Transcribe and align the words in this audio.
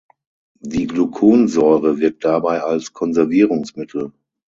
Die 0.61 0.87
Gluconsäure 0.87 1.99
wirkt 1.99 2.25
dabei 2.25 2.63
als 2.63 2.91
Konservierungsmittel. 2.91 4.11